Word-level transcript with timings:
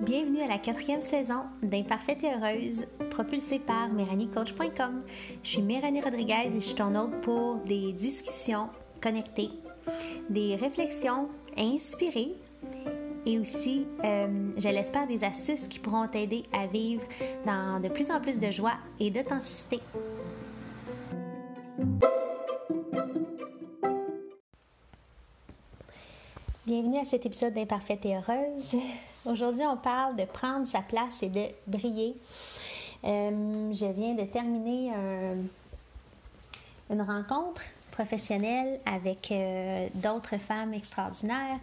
Bienvenue 0.00 0.40
à 0.42 0.46
la 0.46 0.58
quatrième 0.58 1.02
saison 1.02 1.42
d'Imparfaite 1.62 2.24
et 2.24 2.32
Heureuse, 2.32 2.86
propulsée 3.10 3.58
par 3.58 3.90
MéranieCoach.com. 3.90 5.02
Je 5.42 5.48
suis 5.48 5.60
Méranie 5.60 6.00
Rodriguez 6.00 6.46
et 6.46 6.50
je 6.50 6.60
suis 6.60 6.74
ton 6.74 6.94
hôte 6.94 7.20
pour 7.20 7.58
des 7.58 7.92
discussions 7.92 8.70
connectées, 9.02 9.50
des 10.30 10.56
réflexions 10.56 11.28
inspirées 11.58 12.36
et 13.26 13.38
aussi, 13.38 13.86
euh, 14.02 14.50
je 14.56 14.68
l'espère, 14.68 15.06
des 15.06 15.24
astuces 15.24 15.68
qui 15.68 15.78
pourront 15.78 16.08
t'aider 16.08 16.44
à 16.54 16.66
vivre 16.66 17.02
dans 17.44 17.80
de 17.80 17.88
plus 17.88 18.10
en 18.10 18.18
plus 18.18 18.38
de 18.38 18.50
joie 18.50 18.78
et 18.98 19.10
d'authenticité. 19.10 19.80
À 27.00 27.04
cet 27.04 27.26
épisode 27.26 27.52
d'Imparfaite 27.52 28.06
et 28.06 28.14
Heureuse. 28.14 28.80
Aujourd'hui, 29.26 29.64
on 29.66 29.76
parle 29.76 30.16
de 30.16 30.24
prendre 30.24 30.66
sa 30.66 30.80
place 30.80 31.22
et 31.22 31.28
de 31.28 31.44
briller. 31.66 32.16
Euh, 33.04 33.74
je 33.74 33.84
viens 33.92 34.14
de 34.14 34.22
terminer 34.22 34.92
une 36.88 37.02
rencontre 37.02 37.60
professionnelle 37.90 38.80
avec 38.86 39.30
euh, 39.30 39.88
d'autres 39.94 40.38
femmes 40.38 40.72
extraordinaires 40.72 41.58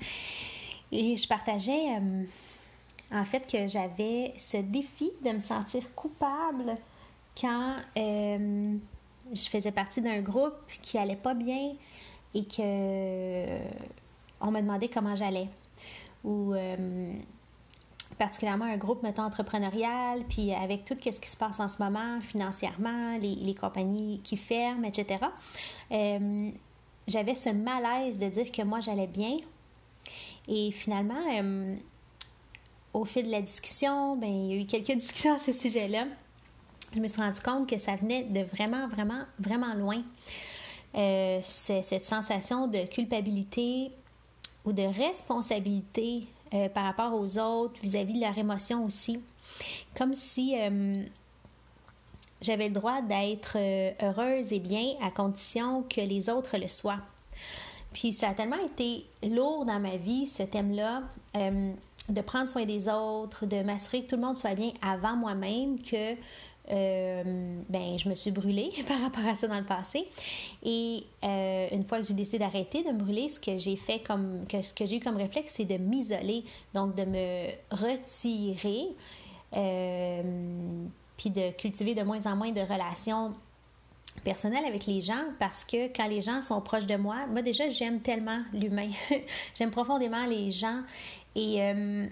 et 0.91 1.17
je 1.17 1.27
partageais 1.27 1.97
euh, 1.97 2.23
en 3.11 3.25
fait 3.25 3.49
que 3.49 3.67
j'avais 3.67 4.33
ce 4.37 4.57
défi 4.57 5.11
de 5.25 5.31
me 5.31 5.39
sentir 5.39 5.95
coupable 5.95 6.75
quand 7.39 7.77
je 7.95 9.49
faisais 9.49 9.71
partie 9.71 10.01
d'un 10.01 10.21
groupe 10.21 10.53
qui 10.81 10.99
allait 10.99 11.15
pas 11.15 11.33
bien 11.33 11.73
et 12.35 12.45
que 12.45 13.57
on 14.43 14.51
me 14.51 14.61
demandait 14.61 14.89
comment 14.89 15.15
j'allais. 15.15 15.49
Ou 16.23 16.53
euh, 16.53 17.13
particulièrement 18.19 18.65
un 18.65 18.77
groupe, 18.77 19.01
mettons, 19.01 19.23
entrepreneurial, 19.23 20.23
puis 20.29 20.53
avec 20.53 20.85
tout 20.85 20.95
ce 21.03 21.19
qui 21.19 21.29
se 21.29 21.35
passe 21.35 21.59
en 21.59 21.67
ce 21.67 21.81
moment, 21.81 22.21
financièrement, 22.21 23.17
les, 23.17 23.55
compagnies 23.55 24.21
qui 24.23 24.37
ferment, 24.37 24.85
etc. 24.85 25.25
J'avais 27.07 27.35
ce 27.35 27.49
malaise 27.49 28.17
de 28.17 28.29
dire 28.29 28.51
que 28.51 28.61
moi 28.61 28.79
j'allais 28.79 29.07
bien 29.07 29.39
et 30.47 30.71
finalement, 30.71 31.21
euh, 31.31 31.75
au 32.93 33.05
fil 33.05 33.25
de 33.25 33.31
la 33.31 33.41
discussion, 33.41 34.15
ben, 34.15 34.29
il 34.29 34.55
y 34.55 34.57
a 34.57 34.61
eu 34.61 34.65
quelques 34.65 34.91
discussions 34.99 35.33
à 35.33 35.39
ce 35.39 35.51
sujet-là. 35.51 36.05
Je 36.93 36.99
me 36.99 37.07
suis 37.07 37.21
rendu 37.21 37.41
compte 37.41 37.67
que 37.69 37.77
ça 37.77 37.95
venait 37.95 38.23
de 38.23 38.41
vraiment, 38.41 38.87
vraiment, 38.87 39.23
vraiment 39.39 39.73
loin. 39.73 40.01
Euh, 40.95 41.39
cette 41.41 42.05
sensation 42.05 42.67
de 42.67 42.85
culpabilité 42.85 43.91
ou 44.65 44.73
de 44.73 44.83
responsabilité 44.83 46.27
euh, 46.53 46.69
par 46.69 46.85
rapport 46.85 47.13
aux 47.13 47.39
autres, 47.39 47.79
vis-à-vis 47.81 48.15
de 48.15 48.21
leur 48.21 48.37
émotion 48.37 48.85
aussi. 48.85 49.19
Comme 49.95 50.13
si 50.13 50.55
j'avais 52.41 52.67
le 52.67 52.73
droit 52.73 53.01
d'être 53.01 53.57
heureuse 54.01 54.51
et 54.51 54.59
bien 54.59 54.93
à 55.01 55.11
condition 55.11 55.83
que 55.83 56.01
les 56.01 56.29
autres 56.29 56.57
le 56.57 56.67
soient. 56.67 57.01
Puis 57.93 58.11
ça 58.11 58.29
a 58.29 58.33
tellement 58.33 58.57
été 58.57 59.05
lourd 59.23 59.65
dans 59.65 59.79
ma 59.79 59.97
vie, 59.97 60.25
ce 60.25 60.43
thème-là, 60.43 61.03
euh, 61.37 61.71
de 62.09 62.21
prendre 62.21 62.49
soin 62.49 62.65
des 62.65 62.89
autres, 62.89 63.45
de 63.45 63.61
m'assurer 63.61 64.03
que 64.03 64.09
tout 64.09 64.15
le 64.15 64.23
monde 64.23 64.35
soit 64.35 64.55
bien 64.55 64.71
avant 64.81 65.15
moi-même, 65.15 65.79
que 65.79 66.15
euh, 66.71 67.23
ben, 67.69 67.99
je 67.99 68.09
me 68.09 68.15
suis 68.15 68.31
brûlée 68.31 68.71
par 68.87 68.99
rapport 68.99 69.25
à 69.25 69.35
ça 69.35 69.47
dans 69.47 69.59
le 69.59 69.65
passé. 69.65 70.07
Et 70.63 71.03
euh, 71.23 71.42
une 71.73 71.85
fois 71.85 71.99
que 71.99 72.07
j'ai 72.07 72.13
décidé 72.13 72.39
d'arrêter 72.39 72.83
de 72.83 72.91
me 72.91 72.99
brûler, 72.99 73.29
ce 73.29 73.39
que 73.39 73.57
j'ai 73.57 73.75
fait 73.75 73.99
comme, 73.99 74.45
que, 74.47 74.61
ce 74.61 74.73
que 74.73 74.85
j'ai 74.85 74.97
eu 74.97 74.99
comme 74.99 75.17
réflexe, 75.17 75.53
c'est 75.57 75.65
de 75.65 75.77
m'isoler, 75.77 76.43
donc 76.73 76.95
de 76.95 77.03
me 77.03 77.49
retirer, 77.71 78.87
puis 81.17 81.29
de 81.29 81.51
cultiver 81.51 81.95
de 81.95 82.03
moins 82.03 82.25
en 82.25 82.35
moins 82.35 82.51
de 82.51 82.61
relations 82.61 83.33
personnel 84.23 84.63
avec 84.65 84.85
les 84.85 85.01
gens 85.01 85.23
parce 85.39 85.63
que 85.63 85.87
quand 85.87 86.07
les 86.07 86.21
gens 86.21 86.41
sont 86.41 86.61
proches 86.61 86.85
de 86.85 86.95
moi, 86.95 87.25
moi 87.27 87.41
déjà 87.41 87.69
j'aime 87.69 88.01
tellement 88.01 88.41
l'humain, 88.53 88.89
j'aime 89.55 89.71
profondément 89.71 90.25
les 90.27 90.51
gens. 90.51 90.81
Et 91.35 91.61
euh, 91.61 92.05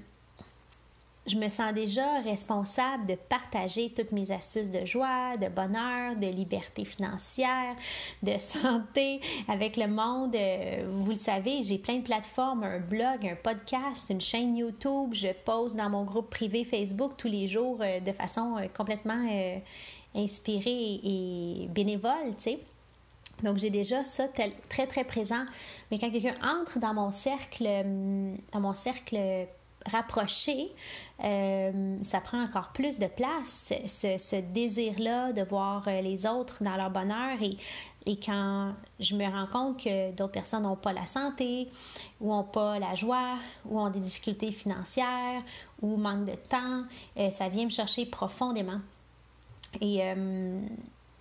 je 1.28 1.38
me 1.38 1.50
sens 1.50 1.74
déjà 1.74 2.20
responsable 2.22 3.06
de 3.06 3.16
partager 3.16 3.92
toutes 3.96 4.12
mes 4.12 4.32
astuces 4.32 4.72
de 4.72 4.86
joie, 4.86 5.38
de 5.38 5.48
bonheur, 5.50 6.16
de 6.16 6.26
liberté 6.26 6.84
financière, 6.84 7.76
de 8.24 8.38
santé 8.40 9.22
avec 9.48 9.78
le 9.78 9.88
monde. 9.88 10.36
Euh, 10.36 10.90
vous 10.92 11.12
le 11.12 11.16
savez, 11.16 11.62
j'ai 11.64 11.78
plein 11.78 11.98
de 11.98 12.04
plateformes, 12.04 12.64
un 12.64 12.80
blog, 12.80 13.26
un 13.26 13.36
podcast, 13.36 14.10
une 14.10 14.22
chaîne 14.22 14.58
YouTube. 14.58 15.14
Je 15.14 15.30
pose 15.46 15.76
dans 15.76 15.90
mon 15.90 16.04
groupe 16.04 16.30
privé 16.30 16.64
Facebook 16.64 17.14
tous 17.18 17.28
les 17.28 17.48
jours 17.48 17.78
euh, 17.82 18.00
de 18.00 18.12
façon 18.12 18.56
complètement 18.76 19.24
inspiré 20.16 21.00
et 21.04 21.68
bénévole, 21.70 22.36
tu 22.38 22.44
sais. 22.44 22.60
Donc, 23.44 23.58
j'ai 23.58 23.70
déjà 23.70 24.04
ça 24.04 24.28
très, 24.28 24.88
très 24.88 25.04
présent. 25.04 25.46
Mais 25.90 25.98
quand 25.98 26.12
quelqu'un 26.12 26.36
entre 26.44 26.80
dans 26.80 26.94
mon 26.94 27.12
cercle, 27.12 27.68
dans 28.54 28.60
mon 28.60 28.74
cercle 28.74 29.48
rapproché, 29.90 30.72
euh, 31.24 31.98
ça 32.04 32.22
prend 32.22 32.44
encore 32.44 32.70
plus 32.70 33.00
de 33.00 33.08
place, 33.08 33.74
ce, 33.88 34.42
désir-là 34.42 35.34
de 35.34 35.42
voir 35.44 35.88
euh, 35.88 36.02
les 36.02 36.26
autres 36.26 36.64
dans 36.64 36.76
leur 36.76 36.90
bonheur. 36.90 37.42
Et, 37.42 37.58
et 38.06 38.20
quand 38.20 38.74
je 39.00 39.16
me 39.16 39.26
rends 39.26 39.48
compte 39.48 39.84
que 39.84 40.12
d'autres 40.12 40.32
personnes 40.32 40.64
n'ont 40.64 40.76
pas 40.76 40.94
la 40.94 41.06
santé, 41.06 41.70
ou 42.20 42.30
n'ont 42.30 42.44
pas 42.44 42.80
la 42.80 42.96
joie, 42.96 43.38
ou 43.66 43.80
ont 43.80 43.90
des 43.90 44.00
difficultés 44.00 44.52
financières, 44.52 45.42
ou 45.82 45.98
manquent 45.98 46.26
de 46.26 46.36
temps, 46.36 46.84
euh, 47.18 47.30
ça 47.32 47.50
vient 47.50 47.66
me 47.66 47.70
chercher 47.70 48.06
profondément. 48.06 48.80
Et 49.80 50.02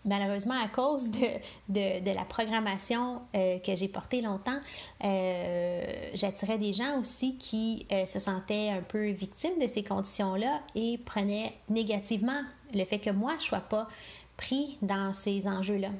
malheureusement, 0.04 0.54
à 0.62 0.68
cause 0.68 1.10
de, 1.10 2.14
la 2.14 2.24
programmation 2.24 3.20
euh, 3.34 3.58
que 3.58 3.76
j'ai 3.76 3.88
portée 3.88 4.20
longtemps, 4.20 4.58
euh, 5.04 6.10
j'attirais 6.14 6.58
des 6.58 6.72
gens 6.72 6.98
aussi 6.98 7.36
qui 7.36 7.86
se 8.06 8.18
sentaient 8.18 8.70
un 8.70 8.82
peu 8.82 9.10
victimes 9.10 9.58
de 9.60 9.66
ces 9.66 9.82
conditions-là 9.82 10.60
et 10.74 10.98
prenaient 10.98 11.54
négativement 11.68 12.42
le 12.74 12.84
fait 12.84 12.98
que 12.98 13.10
moi, 13.10 13.32
je 13.38 13.44
ne 13.44 13.48
sois 13.48 13.60
pas 13.60 13.88
pris 14.36 14.78
dans 14.82 15.12
ces 15.12 15.46
enjeux-là. 15.46 15.90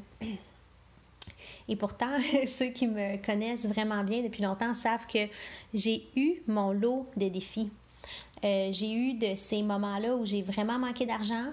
Et 1.69 1.77
pourtant, 1.77 2.17
ceux 2.47 2.71
qui 2.71 2.87
me 2.87 3.17
connaissent 3.25 3.67
vraiment 3.67 4.03
bien 4.03 4.22
depuis 4.22 4.43
longtemps 4.43 4.75
savent 4.75 5.06
que 5.06 5.27
j'ai 5.75 6.06
eu 6.17 6.43
mon 6.47 6.72
lot 6.72 7.06
de 7.17 7.28
défis. 7.28 7.71
j'ai 8.43 8.93
eu 8.93 9.15
de 9.15 9.34
ces 9.37 9.62
moments-là 9.62 10.17
où 10.17 10.25
j'ai 10.25 10.43
vraiment 10.43 10.78
manqué 10.78 11.06
d'argent, 11.06 11.47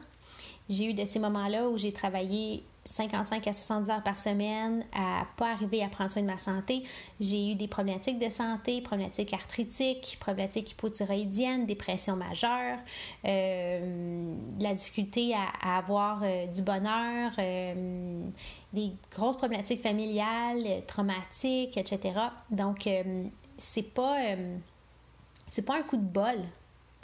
j'ai 0.69 0.85
eu 0.85 0.94
de 0.94 1.05
ces 1.05 1.19
moments-là 1.19 1.69
où 1.69 1.78
j'ai 1.78 1.94
travaillé 1.94 2.63
55 2.88 3.47
à 3.47 3.53
70 3.53 3.89
heures 3.91 4.03
par 4.03 4.17
semaine 4.17 4.85
à 4.94 5.25
pas 5.35 5.51
arriver 5.51 5.83
à 5.83 5.88
prendre 5.88 6.11
soin 6.11 6.22
de 6.22 6.28
ma 6.28 6.38
santé. 6.38 6.83
J'ai 7.19 7.51
eu 7.51 7.55
des 7.55 7.67
problématiques 7.67 8.19
de 8.19 8.29
santé, 8.29 8.81
problématiques 8.81 9.33
arthritiques, 9.33 10.17
problématiques 10.19 10.72
hypothyroïdiennes, 10.72 11.66
dépression 11.66 12.16
majeure, 12.16 12.78
euh, 13.25 14.33
la 14.59 14.73
difficulté 14.73 15.33
à, 15.33 15.78
avoir 15.78 16.22
euh, 16.23 16.47
du 16.47 16.61
bonheur, 16.61 17.31
euh, 17.38 18.23
des 18.73 18.91
grosses 19.11 19.38
problématiques 19.38 19.84
familiales, 19.84 20.84
traumatiques, 20.88 21.78
etc. 21.78 22.19
Donc, 22.49 22.89
c'est 23.57 23.84
pas, 23.84 24.17
c'est 25.49 25.63
pas 25.63 25.78
un 25.78 25.84
coup 25.84 25.97
de 25.97 26.01
bol. 26.01 26.38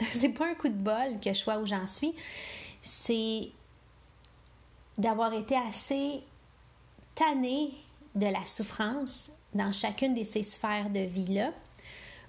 c'est 0.00 0.30
pas 0.30 0.50
un 0.50 0.54
coup 0.54 0.68
de 0.68 0.74
bol 0.74 1.20
que 1.22 1.30
je 1.30 1.38
sois 1.38 1.58
où 1.58 1.66
j'en 1.66 1.86
suis 1.86 2.14
c'est 2.84 3.48
d'avoir 4.98 5.32
été 5.32 5.56
assez 5.56 6.22
tanné 7.14 7.72
de 8.14 8.26
la 8.26 8.44
souffrance 8.46 9.30
dans 9.54 9.72
chacune 9.72 10.14
de 10.14 10.22
ces 10.22 10.42
sphères 10.42 10.90
de 10.90 11.00
vie-là 11.00 11.50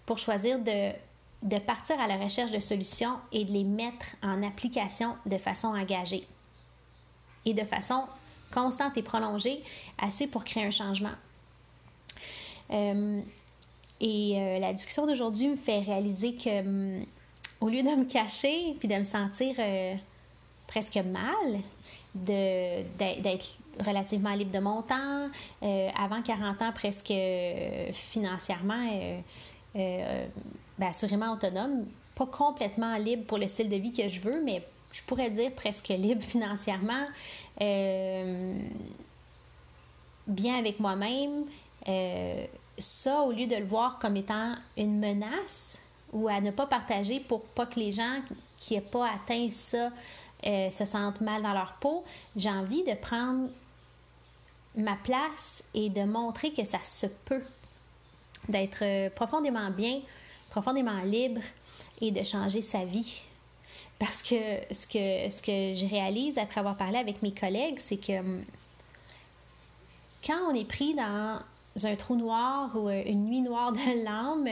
pour 0.06 0.18
choisir 0.18 0.58
de, 0.60 0.92
de 1.44 1.60
partir 1.60 2.00
à 2.00 2.08
la 2.08 2.18
recherche 2.18 2.52
de 2.52 2.60
solutions 2.60 3.18
et 3.32 3.44
de 3.44 3.52
les 3.52 3.64
mettre 3.64 4.06
en 4.24 4.42
application 4.44 5.18
de 5.26 5.38
façon 5.38 5.68
engagée 5.68 6.26
et 7.46 7.54
de 7.54 7.64
façon 7.64 8.06
constante 8.52 8.96
et 8.98 9.04
prolongée, 9.04 9.62
assez 9.98 10.26
pour 10.26 10.46
créer 10.46 10.64
un 10.64 10.72
changement. 10.72 11.12
Euh, 12.72 13.22
et 14.00 14.34
euh, 14.38 14.60
la 14.60 14.74
discussion 14.74 15.06
d'aujourd'hui 15.06 15.50
me 15.50 15.58
fait 15.58 15.80
réaliser 15.80 16.36
que, 16.36 16.60
hum, 16.62 17.06
au 17.60 17.70
lieu 17.70 17.84
de 17.84 17.90
me 17.90 18.06
cacher 18.06 18.76
puis 18.80 18.88
de 18.88 18.96
me 18.96 19.04
sentir 19.04 19.56
euh, 19.60 19.96
presque 20.68 20.98
mal 20.98 21.62
d'être 22.14 23.58
relativement 23.86 24.34
libre 24.34 24.52
de 24.52 24.60
mon 24.60 24.82
temps. 24.82 25.30
Euh, 25.64 25.90
avant 25.98 26.22
40 26.22 26.62
ans, 26.62 26.72
presque 26.74 27.12
euh, 27.12 27.92
financièrement, 27.94 28.88
euh, 29.76 30.26
ben, 30.78 30.88
assurément 30.88 31.34
autonome. 31.34 31.86
Pas 32.16 32.26
complètement 32.26 32.96
libre 32.98 33.26
pour 33.26 33.38
le 33.38 33.48
style 33.48 33.70
de 33.70 33.76
vie 33.76 33.92
que 33.92 34.08
je 34.08 34.22
veux, 34.22 34.42
mais 34.42 34.64
je 34.92 35.02
pourrais 35.02 35.30
dire 35.30 35.52
presque 35.52 35.90
libre 35.90 36.22
financièrement. 36.24 37.06
bien 40.28 40.58
avec 40.58 40.80
moi-même, 40.80 41.46
euh, 41.88 42.46
ça, 42.78 43.22
au 43.22 43.32
lieu 43.32 43.48
de 43.48 43.56
le 43.56 43.66
voir 43.66 44.00
comme 44.00 44.18
étant 44.18 44.54
une 44.78 45.00
menace 45.00 45.80
ou 46.12 46.28
à 46.28 46.42
ne 46.42 46.52
pas 46.52 46.66
partager 46.66 47.20
pour 47.20 47.42
pas 47.42 47.66
que 47.66 47.80
les 47.80 47.92
gens 47.92 48.20
qui 48.58 48.74
n'aient 48.74 48.82
pas 48.82 49.10
atteint 49.10 49.50
ça 49.52 49.92
euh, 50.46 50.72
se 50.72 50.86
sentent 50.86 51.22
mal 51.22 51.42
dans 51.42 51.54
leur 51.54 51.74
peau, 51.80 52.04
j'ai 52.36 52.50
envie 52.50 52.84
de 52.84 52.94
prendre 52.94 53.50
ma 54.76 54.96
place 54.96 55.64
et 55.74 55.90
de 55.90 56.04
montrer 56.04 56.52
que 56.52 56.64
ça 56.64 56.80
se 56.84 57.08
peut 57.08 57.44
d'être 58.50 58.84
euh, 58.84 59.10
profondément 59.10 59.70
bien, 59.72 60.02
profondément 60.50 61.02
libre 61.02 61.42
et 62.02 62.12
de 62.12 62.24
changer 62.24 62.62
sa 62.62 62.86
vie. 62.86 63.22
Parce 63.98 64.22
que 64.22 64.36
ce 64.72 64.86
que, 64.86 65.30
ce 65.30 65.42
que 65.42 65.74
je 65.80 65.90
réalise 65.90 66.38
après 66.38 66.60
avoir 66.60 66.76
parlé 66.76 66.98
avec 66.98 67.22
mes 67.22 67.34
collègues, 67.34 67.80
c'est 67.80 67.98
que 67.98 68.20
hum, 68.20 68.44
quand 70.26 70.40
on 70.50 70.54
est 70.54 70.68
pris 70.68 70.94
dans 70.96 71.40
un 71.84 71.96
trou 71.96 72.16
noir 72.16 72.76
ou 72.76 72.90
euh, 72.90 73.04
une 73.06 73.26
nuit 73.26 73.42
noire 73.42 73.72
de 73.72 74.04
l'âme 74.04 74.48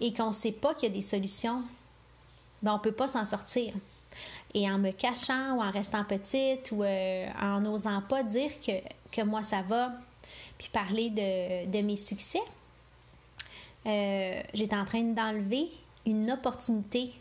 et 0.00 0.12
qu'on 0.12 0.28
ne 0.28 0.34
sait 0.34 0.52
pas 0.52 0.74
qu'il 0.74 0.88
y 0.88 0.92
a 0.92 0.94
des 0.94 1.02
solutions, 1.02 1.62
ben 2.62 2.72
on 2.72 2.76
ne 2.76 2.82
peut 2.82 2.92
pas 2.92 3.08
s'en 3.08 3.24
sortir. 3.24 3.72
Et 4.58 4.70
en 4.70 4.78
me 4.78 4.90
cachant 4.90 5.56
ou 5.56 5.60
en 5.60 5.70
restant 5.70 6.02
petite 6.02 6.72
ou 6.72 6.82
euh, 6.82 7.28
en 7.38 7.60
n'osant 7.60 8.00
pas 8.00 8.22
dire 8.22 8.50
que, 8.58 8.72
que, 9.12 9.20
moi 9.20 9.42
ça 9.42 9.60
va, 9.60 9.92
puis 10.56 10.70
parler 10.72 11.10
de, 11.10 11.70
de 11.70 11.82
mes 11.82 11.96
succès, 11.96 12.40
euh, 13.84 14.40
j'étais 14.54 14.74
en 14.74 14.86
train 14.86 15.02
d'enlever 15.02 15.68
une 16.06 16.30
opportunité 16.30 17.12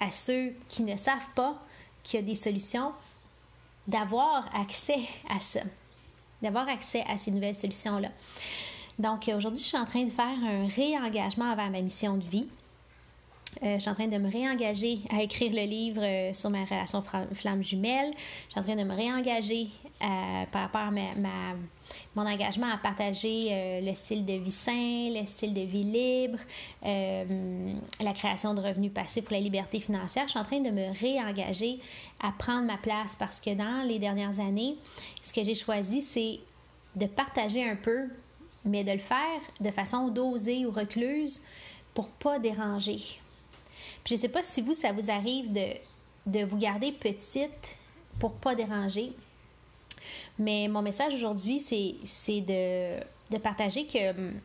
à 0.00 0.10
ceux 0.10 0.54
qui 0.70 0.84
ne 0.84 0.96
savent 0.96 1.28
pas 1.34 1.54
qu'il 2.02 2.20
y 2.20 2.22
a 2.22 2.26
des 2.26 2.34
solutions 2.34 2.92
d'avoir 3.86 4.48
accès 4.56 5.00
à 5.28 5.40
ça, 5.40 5.60
d'avoir 6.40 6.66
accès 6.66 7.04
à 7.10 7.18
ces 7.18 7.30
nouvelles 7.30 7.56
solutions-là. 7.56 8.08
Donc 8.98 9.28
aujourd'hui, 9.28 9.60
je 9.60 9.68
suis 9.68 9.76
en 9.76 9.84
train 9.84 10.04
de 10.04 10.10
faire 10.10 10.24
un 10.26 10.66
réengagement 10.66 11.54
vers 11.54 11.70
ma 11.70 11.82
mission 11.82 12.16
de 12.16 12.24
vie. 12.24 12.48
Euh, 13.62 13.74
je 13.74 13.80
suis 13.80 13.90
en 13.90 13.94
train 13.94 14.06
de 14.06 14.18
me 14.18 14.30
réengager 14.30 15.00
à 15.10 15.22
écrire 15.22 15.52
le 15.52 15.62
livre 15.62 16.02
euh, 16.02 16.32
sur 16.32 16.50
ma 16.50 16.64
relation 16.64 17.02
flamme 17.34 17.62
jumelle. 17.62 18.12
Je 18.46 18.52
suis 18.52 18.60
en 18.60 18.62
train 18.62 18.76
de 18.76 18.84
me 18.84 18.94
réengager 18.94 19.68
euh, 20.00 20.44
par 20.52 20.62
rapport 20.62 20.82
à 20.82 20.90
mon 20.90 22.26
engagement 22.26 22.68
à 22.72 22.76
partager 22.76 23.80
le 23.82 23.94
style 23.94 24.24
de 24.24 24.34
vie 24.34 24.50
sain, 24.50 25.10
le 25.10 25.24
style 25.26 25.54
de 25.54 25.62
vie 25.62 25.84
libre, 25.84 26.38
la 26.84 28.12
création 28.12 28.54
de 28.54 28.60
revenus 28.60 28.92
passifs 28.92 29.24
pour 29.24 29.32
la 29.32 29.40
liberté 29.40 29.80
financière. 29.80 30.24
Je 30.26 30.32
suis 30.32 30.38
en 30.38 30.44
train 30.44 30.60
de 30.60 30.70
me 30.70 30.92
réengager 31.00 31.78
à 32.20 32.30
prendre 32.30 32.66
ma 32.66 32.76
place 32.76 33.16
parce 33.16 33.40
que 33.40 33.54
dans 33.54 33.86
les 33.86 33.98
dernières 33.98 34.38
années, 34.38 34.76
ce 35.22 35.32
que 35.32 35.42
j'ai 35.42 35.54
choisi, 35.54 36.02
c'est 36.02 36.40
de 36.94 37.06
partager 37.06 37.68
un 37.68 37.76
peu, 37.76 38.08
mais 38.64 38.84
de 38.84 38.92
le 38.92 38.98
faire 38.98 39.40
de 39.60 39.70
façon 39.70 40.08
dosée 40.08 40.66
ou 40.66 40.70
recluse 40.70 41.42
pour 41.94 42.08
pas 42.08 42.38
déranger 42.38 43.18
je 44.04 44.14
ne 44.14 44.18
sais 44.18 44.28
pas 44.28 44.42
si 44.42 44.62
vous, 44.62 44.72
ça 44.72 44.92
vous 44.92 45.10
arrive 45.10 45.52
de, 45.52 45.66
de 46.26 46.44
vous 46.44 46.56
garder 46.56 46.92
petite 46.92 47.76
pour 48.18 48.34
pas 48.34 48.54
déranger. 48.54 49.12
Mais 50.38 50.68
mon 50.68 50.82
message 50.82 51.14
aujourd'hui, 51.14 51.60
c'est 51.60 52.40
de, 52.40 53.00
de, 53.30 53.38
partager 53.38 53.86
que 53.86 54.10
hum, 54.10 54.40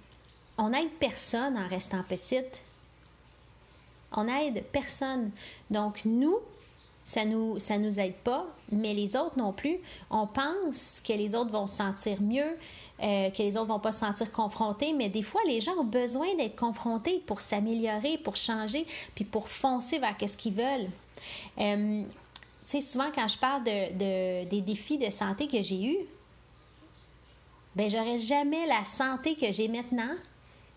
on 0.58 0.70
n'aide 0.70 0.92
personne 1.00 1.58
en 1.58 1.68
restant 1.68 2.04
petite. 2.04 2.64
On 4.12 4.26
n'aide 4.26 4.64
personne. 4.72 5.32
Donc, 5.70 6.06
nous, 6.06 6.38
ça 7.06 7.26
nous, 7.26 7.60
ça 7.60 7.78
nous 7.78 8.00
aide 8.00 8.16
pas, 8.16 8.46
mais 8.72 8.94
les 8.94 9.16
autres 9.16 9.38
non 9.38 9.52
plus. 9.52 9.78
On 10.10 10.28
pense 10.28 11.02
que 11.06 11.14
les 11.14 11.36
autres 11.36 11.52
vont 11.52 11.68
se 11.68 11.78
sentir 11.78 12.22
mieux, 12.22 12.58
euh, 13.02 13.30
que 13.30 13.42
les 13.42 13.58
autres 13.58 13.68
vont 13.68 13.80
pas 13.80 13.92
se 13.92 14.00
sentir 14.00 14.32
confrontés, 14.32 14.94
mais 14.94 15.10
des 15.10 15.24
fois, 15.24 15.42
les 15.46 15.60
gens 15.60 15.74
ont 15.78 15.84
besoin 15.84 16.34
d'être 16.36 16.56
confrontés 16.56 17.22
pour 17.26 17.42
s'améliorer, 17.42 18.18
pour 18.18 18.36
changer, 18.36 18.86
puis 19.16 19.26
pour 19.26 19.50
foncer 19.50 20.00
vers 20.00 20.16
ce 20.20 20.38
qu'ils 20.38 20.54
veulent. 20.54 20.90
Euh, 21.60 22.04
tu 22.64 22.70
sais, 22.70 22.82
souvent 22.82 23.12
quand 23.14 23.28
je 23.28 23.38
parle 23.38 23.64
de, 23.64 24.46
des 24.46 24.62
défis 24.62 24.98
de 24.98 25.10
santé 25.10 25.48
que 25.48 25.62
j'ai 25.62 25.84
eus, 25.84 25.98
ben 27.76 27.90
j'aurais 27.90 28.20
jamais 28.20 28.66
la 28.68 28.86
santé 28.86 29.36
que 29.36 29.52
j'ai 29.52 29.68
maintenant 29.68 30.16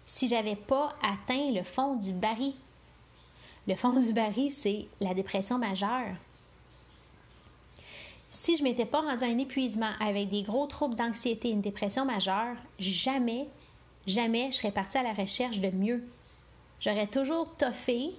si 0.05 0.29
j'avais 0.29 0.57
pas 0.57 0.95
atteint 1.03 1.53
le 1.53 1.63
fond 1.63 1.95
du 1.95 2.13
baril. 2.13 2.55
Le 3.67 3.75
fond 3.75 3.99
du 3.99 4.13
baril, 4.13 4.53
c'est 4.53 4.87
la 5.01 5.15
dépression 5.15 5.59
majeure 5.59 6.15
si 8.37 8.55
je 8.55 8.63
ne 8.63 8.69
m'étais 8.69 8.85
pas 8.85 9.01
rendu 9.01 9.25
à 9.25 9.29
un 9.29 9.39
épuisement 9.39 9.93
avec 9.99 10.29
des 10.29 10.43
gros 10.43 10.67
troubles 10.67 10.95
d'anxiété, 10.95 11.49
une 11.51 11.63
dépression 11.63 12.05
majeure, 12.05 12.55
jamais, 12.79 13.47
jamais 14.07 14.51
je 14.51 14.59
serais 14.59 14.71
partie 14.71 14.99
à 14.99 15.03
la 15.03 15.15
recherche 15.15 15.59
de 15.59 15.71
mieux. 15.71 16.05
J'aurais 16.79 17.07
toujours 17.07 17.49
toffé 17.57 18.11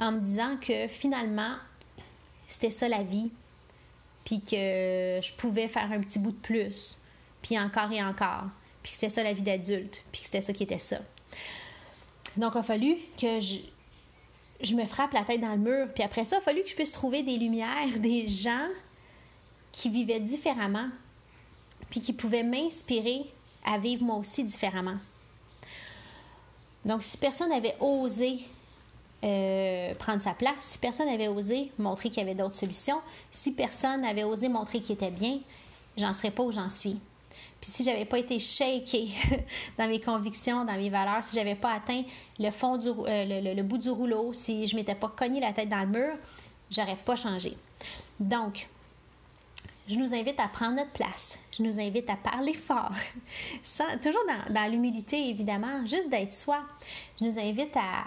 en 0.00 0.12
me 0.12 0.20
disant 0.20 0.56
que 0.56 0.88
finalement, 0.88 1.54
c'était 2.48 2.72
ça 2.72 2.88
la 2.88 3.04
vie, 3.04 3.30
puis 4.24 4.40
que 4.40 5.20
je 5.22 5.32
pouvais 5.34 5.68
faire 5.68 5.92
un 5.92 6.00
petit 6.00 6.18
bout 6.18 6.32
de 6.32 6.36
plus, 6.36 7.00
puis 7.40 7.56
encore 7.56 7.92
et 7.92 8.02
encore, 8.02 8.46
puis 8.82 8.90
que 8.92 8.98
c'était 8.98 9.14
ça 9.14 9.22
la 9.22 9.32
vie 9.32 9.42
d'adulte, 9.42 10.02
puis 10.10 10.22
que 10.22 10.26
c'était 10.26 10.40
ça 10.40 10.52
qui 10.52 10.64
était 10.64 10.80
ça. 10.80 10.98
Donc, 12.36 12.52
il 12.56 12.58
a 12.58 12.62
fallu 12.64 12.96
que 13.20 13.38
je, 13.38 13.58
je 14.62 14.74
me 14.74 14.86
frappe 14.86 15.12
la 15.12 15.22
tête 15.22 15.40
dans 15.40 15.52
le 15.52 15.58
mur, 15.58 15.88
puis 15.92 16.02
après 16.02 16.24
ça, 16.24 16.36
il 16.36 16.38
a 16.38 16.42
fallu 16.42 16.62
que 16.62 16.68
je 16.68 16.74
puisse 16.74 16.92
trouver 16.92 17.22
des 17.22 17.36
lumières, 17.36 17.88
des 17.98 18.28
gens 18.28 18.68
qui 19.72 19.88
vivaient 19.88 20.20
différemment, 20.20 20.88
puis 21.90 22.00
qui 22.00 22.12
pouvaient 22.12 22.42
m'inspirer 22.42 23.26
à 23.64 23.78
vivre 23.78 24.04
moi 24.04 24.16
aussi 24.16 24.44
différemment. 24.44 24.96
Donc, 26.84 27.02
si 27.02 27.16
personne 27.16 27.50
n'avait 27.50 27.76
osé 27.80 28.40
euh, 29.24 29.94
prendre 29.94 30.20
sa 30.20 30.34
place, 30.34 30.58
si 30.60 30.78
personne 30.78 31.06
n'avait 31.06 31.28
osé 31.28 31.70
montrer 31.78 32.10
qu'il 32.10 32.18
y 32.18 32.22
avait 32.22 32.34
d'autres 32.34 32.56
solutions, 32.56 33.00
si 33.30 33.52
personne 33.52 34.02
n'avait 34.02 34.24
osé 34.24 34.48
montrer 34.48 34.80
qu'il 34.80 34.94
était 34.94 35.10
bien, 35.10 35.38
j'en 35.96 36.12
serais 36.12 36.32
pas 36.32 36.42
où 36.42 36.50
j'en 36.50 36.70
suis. 36.70 36.98
Puis 37.62 37.70
si 37.70 37.84
j'avais 37.84 38.04
pas 38.04 38.18
été 38.18 38.40
shakée 38.40 39.10
dans 39.78 39.86
mes 39.86 40.00
convictions, 40.00 40.64
dans 40.64 40.74
mes 40.74 40.90
valeurs, 40.90 41.22
si 41.22 41.36
j'avais 41.36 41.54
pas 41.54 41.74
atteint 41.74 42.02
le 42.40 42.50
fond 42.50 42.76
du 42.76 42.88
euh, 42.88 43.54
le, 43.54 43.62
bout 43.62 43.78
du 43.78 43.88
rouleau, 43.88 44.32
si 44.32 44.66
je 44.66 44.74
m'étais 44.74 44.96
pas 44.96 45.08
cogné 45.08 45.38
la 45.38 45.52
tête 45.52 45.68
dans 45.68 45.80
le 45.82 45.86
mur, 45.86 46.14
j'aurais 46.68 46.96
pas 46.96 47.14
changé. 47.14 47.56
Donc, 48.18 48.68
je 49.88 49.94
nous 49.94 50.12
invite 50.12 50.40
à 50.40 50.48
prendre 50.48 50.74
notre 50.74 50.90
place. 50.90 51.38
Je 51.56 51.62
nous 51.62 51.78
invite 51.78 52.10
à 52.10 52.16
parler 52.16 52.52
fort. 52.52 52.90
toujours 54.02 54.22
dans, 54.50 54.68
l'humilité, 54.68 55.28
évidemment, 55.28 55.86
juste 55.86 56.10
d'être 56.10 56.32
soi. 56.32 56.64
Je 57.20 57.26
nous 57.26 57.38
invite 57.38 57.76
à, 57.76 58.06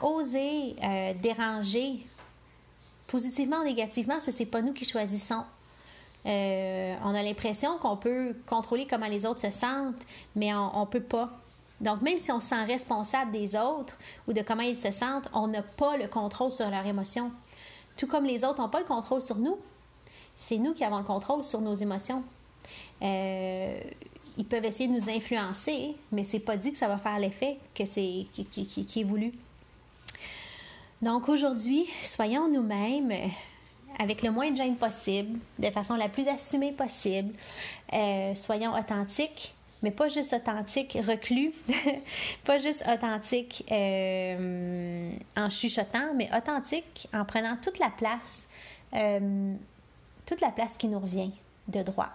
oser 0.00 0.76
euh, 0.82 1.12
déranger 1.12 2.06
positivement 3.06 3.58
ou 3.58 3.64
négativement, 3.64 4.18
ce 4.18 4.30
n'est 4.30 4.46
pas 4.46 4.62
nous 4.62 4.72
qui 4.72 4.86
choisissons. 4.86 5.44
Euh, 6.26 6.94
on 7.04 7.14
a 7.14 7.22
l'impression 7.22 7.76
qu'on 7.78 7.96
peut 7.96 8.34
contrôler 8.46 8.86
comment 8.86 9.08
les 9.08 9.26
autres 9.26 9.40
se 9.40 9.50
sentent, 9.50 10.06
mais 10.34 10.54
on 10.54 10.80
ne 10.80 10.86
peut 10.86 11.02
pas. 11.02 11.30
Donc, 11.80 12.02
même 12.02 12.18
si 12.18 12.32
on 12.32 12.40
se 12.40 12.48
sent 12.48 12.64
responsable 12.64 13.30
des 13.30 13.56
autres 13.56 13.98
ou 14.26 14.32
de 14.32 14.40
comment 14.42 14.62
ils 14.62 14.76
se 14.76 14.90
sentent, 14.90 15.28
on 15.34 15.48
n'a 15.48 15.62
pas 15.62 15.96
le 15.96 16.06
contrôle 16.06 16.50
sur 16.50 16.70
leurs 16.70 16.86
émotions. 16.86 17.30
Tout 17.96 18.06
comme 18.06 18.24
les 18.24 18.44
autres 18.44 18.60
n'ont 18.60 18.68
pas 18.68 18.80
le 18.80 18.86
contrôle 18.86 19.20
sur 19.20 19.36
nous, 19.36 19.58
c'est 20.34 20.58
nous 20.58 20.72
qui 20.72 20.84
avons 20.84 20.98
le 20.98 21.04
contrôle 21.04 21.44
sur 21.44 21.60
nos 21.60 21.74
émotions. 21.74 22.22
Euh, 23.02 23.78
ils 24.36 24.44
peuvent 24.44 24.64
essayer 24.64 24.88
de 24.88 24.94
nous 24.94 25.10
influencer, 25.10 25.94
mais 26.10 26.24
c'est 26.24 26.40
pas 26.40 26.56
dit 26.56 26.72
que 26.72 26.78
ça 26.78 26.88
va 26.88 26.98
faire 26.98 27.18
l'effet 27.18 27.58
que 27.74 27.84
c'est 27.84 28.26
qui, 28.32 29.00
est 29.00 29.04
voulu. 29.04 29.32
Donc 31.02 31.28
aujourd'hui, 31.28 31.88
soyons 32.02 32.48
nous-mêmes 32.48 33.12
avec 33.98 34.22
le 34.22 34.30
moins 34.30 34.50
de 34.50 34.56
gêne 34.56 34.76
possible, 34.76 35.38
de 35.58 35.70
façon 35.70 35.94
la 35.96 36.08
plus 36.08 36.26
assumée 36.28 36.72
possible. 36.72 37.34
Euh, 37.92 38.34
soyons 38.34 38.72
authentiques, 38.74 39.54
mais 39.82 39.90
pas 39.90 40.08
juste 40.08 40.32
authentiques 40.32 40.98
reclus, 41.06 41.52
pas 42.44 42.58
juste 42.58 42.84
authentiques 42.90 43.64
euh, 43.70 45.10
en 45.36 45.50
chuchotant, 45.50 46.14
mais 46.14 46.28
authentiques 46.36 47.08
en 47.12 47.24
prenant 47.24 47.56
toute 47.62 47.78
la 47.78 47.90
place 47.90 48.46
toute 50.26 50.40
la 50.40 50.50
place 50.50 50.76
qui 50.76 50.88
nous 50.88 50.98
revient 50.98 51.30
de 51.68 51.82
droit. 51.82 52.10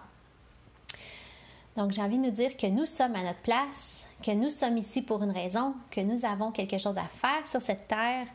Donc, 1.76 1.92
j'ai 1.92 2.02
envie 2.02 2.18
de 2.18 2.24
nous 2.24 2.30
dire 2.30 2.56
que 2.56 2.66
nous 2.66 2.86
sommes 2.86 3.14
à 3.14 3.22
notre 3.22 3.40
place, 3.40 4.06
que 4.22 4.30
nous 4.32 4.50
sommes 4.50 4.76
ici 4.76 5.02
pour 5.02 5.22
une 5.22 5.30
raison, 5.30 5.74
que 5.90 6.00
nous 6.00 6.24
avons 6.24 6.50
quelque 6.50 6.78
chose 6.78 6.96
à 6.98 7.04
faire 7.04 7.46
sur 7.46 7.60
cette 7.60 7.88
terre 7.88 8.26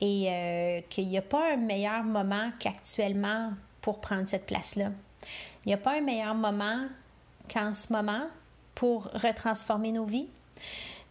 et 0.00 0.26
euh, 0.28 0.80
qu'il 0.88 1.08
n'y 1.08 1.18
a 1.18 1.22
pas 1.22 1.52
un 1.52 1.56
meilleur 1.56 2.02
moment 2.02 2.50
qu'actuellement 2.58 3.52
pour 3.80 4.00
prendre 4.00 4.28
cette 4.28 4.46
place-là. 4.46 4.90
Il 5.64 5.68
n'y 5.68 5.74
a 5.74 5.78
pas 5.78 5.96
un 5.96 6.00
meilleur 6.00 6.34
moment 6.34 6.86
qu'en 7.52 7.74
ce 7.74 7.92
moment 7.92 8.26
pour 8.74 9.04
retransformer 9.14 9.92
nos 9.92 10.04
vies. 10.04 10.28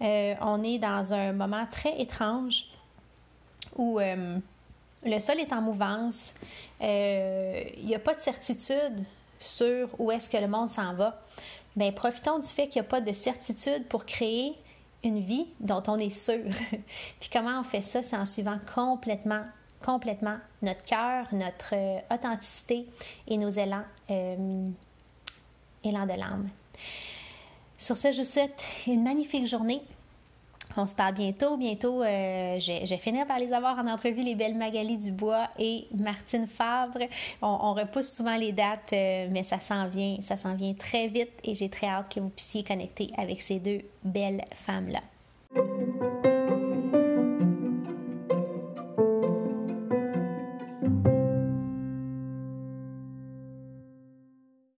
Euh, 0.01 0.36
on 0.41 0.63
est 0.63 0.77
dans 0.77 1.13
un 1.13 1.34
moment 1.34 1.65
très 1.72 2.00
étrange 2.00 2.65
où 3.75 4.00
euh, 4.00 4.38
le 5.03 5.19
sol 5.19 5.39
est 5.39 5.51
en 5.53 5.62
mouvance. 5.62 6.34
Il 6.81 7.86
n'y 7.86 7.96
a 7.96 8.00
pas 8.00 8.13
de 8.13 8.19
certitude 8.19 9.03
sur 9.39 9.89
où 10.00 10.12
est-ce 10.12 10.29
que 10.29 10.38
le 10.38 10.48
monde 10.48 10.69
s'en 10.69 10.93
va. 10.93 11.22
Ben 11.77 11.93
profitons 11.93 12.39
du 12.39 12.48
fait 12.48 12.67
qu'il 12.67 12.81
n'y 12.81 12.88
a 12.88 12.89
pas 12.89 13.01
de 13.01 13.13
certitude 13.13 13.88
pour 13.88 14.05
créer 14.05 14.55
une 15.03 15.19
vie 15.19 15.46
dont 15.60 15.84
on 15.88 16.00
est 16.00 16.10
sûr. 16.10 16.43
Puis 17.19 17.29
comment 17.31 17.60
on 17.60 17.63
fait 17.63 17.84
ça? 17.84 18.01
C'est 18.01 18.17
en 18.17 18.25
suivant 18.25 18.60
complètement, 18.74 19.43
complètement 19.86 20.38
notre 20.63 20.84
cœur, 20.84 21.27
notre 21.31 21.75
euh, 21.75 22.00
authenticité 22.12 22.88
et 23.27 23.38
nos 23.38 23.50
élans, 23.50 23.86
euh, 24.10 24.69
élans 25.84 26.05
de 26.05 26.13
l'âme. 26.13 26.50
Sur 27.77 27.96
ce, 27.96 28.12
je 28.12 28.17
vous 28.17 28.27
souhaite 28.27 28.63
une 28.88 29.03
magnifique 29.03 29.46
journée. 29.46 29.81
On 30.77 30.88
se 30.88 30.96
parle 30.96 31.15
bientôt. 31.15 31.57
Bientôt, 31.57 32.03
euh, 32.03 32.60
je, 32.60 32.88
vais 32.88 32.98
finir 32.98 33.25
par 33.25 33.39
les 33.39 33.51
avoir 33.51 33.77
en 33.79 33.88
entrevue, 33.88 34.22
les 34.22 34.36
belles 34.36 34.55
Magali 34.55 34.98
Dubois 34.98 35.48
et 35.60 35.88
Martine 35.98 36.48
Favre. 36.48 37.00
On, 37.41 37.74
repousse 37.74 38.12
souvent 38.12 38.38
les 38.38 38.51
dates, 38.51 38.93
euh, 38.93 39.27
mais 39.31 39.43
ça 39.43 39.60
s'en 39.60 39.88
vient, 39.88 40.17
ça 40.22 40.38
s'en 40.38 40.55
vient 40.55 40.74
très 40.74 41.07
vite 41.07 41.31
et 41.43 41.53
j'ai 41.55 41.69
très 41.69 41.88
hâte 41.88 42.13
que 42.13 42.19
vous 42.19 42.29
puissiez 42.29 42.63
connecter 42.63 43.10
avec 43.17 43.41
ces 43.41 43.60
deux 43.60 43.81
belles 44.03 44.43
femmes-là. 44.65 45.01